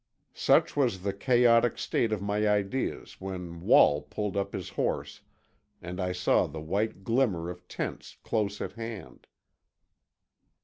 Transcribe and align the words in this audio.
Such 0.33 0.75
was 0.75 1.03
the 1.03 1.13
chaotic 1.13 1.77
state 1.77 2.11
of 2.11 2.23
my 2.23 2.47
ideas 2.49 3.21
when 3.21 3.61
Wall 3.61 4.01
pulled 4.01 4.35
up 4.35 4.51
his 4.53 4.69
horse, 4.69 5.21
and 5.79 6.01
I 6.01 6.11
saw 6.11 6.47
the 6.47 6.59
white 6.59 7.03
glimmer 7.03 7.51
of 7.51 7.67
tents 7.67 8.17
close 8.23 8.61
at 8.61 8.71
hand. 8.71 9.27